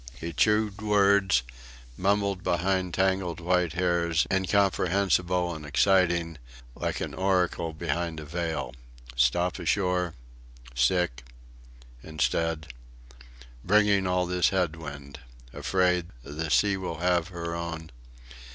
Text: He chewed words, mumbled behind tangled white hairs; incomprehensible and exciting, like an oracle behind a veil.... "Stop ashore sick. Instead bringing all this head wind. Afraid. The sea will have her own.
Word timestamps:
He 0.19 0.33
chewed 0.33 0.81
words, 0.81 1.43
mumbled 1.95 2.43
behind 2.43 2.95
tangled 2.95 3.39
white 3.39 3.73
hairs; 3.73 4.25
incomprehensible 4.33 5.53
and 5.53 5.63
exciting, 5.63 6.39
like 6.73 7.01
an 7.01 7.13
oracle 7.13 7.71
behind 7.71 8.19
a 8.19 8.25
veil.... 8.25 8.73
"Stop 9.15 9.59
ashore 9.59 10.15
sick. 10.73 11.23
Instead 12.01 12.69
bringing 13.63 14.07
all 14.07 14.25
this 14.25 14.49
head 14.49 14.75
wind. 14.75 15.19
Afraid. 15.53 16.07
The 16.23 16.49
sea 16.49 16.77
will 16.77 16.97
have 16.97 17.27
her 17.27 17.53
own. 17.53 17.91